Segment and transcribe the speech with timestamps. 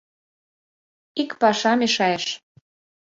[1.21, 2.25] Ик паша мешайыш.